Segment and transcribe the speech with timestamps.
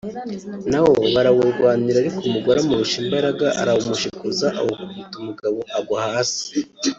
[0.71, 6.45] na wo barawurwanira ariko umugore amurusha imbaraga arawumushikuza awukubita umugabo agwa hasi